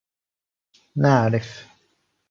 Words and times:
نعرف. 0.95 1.67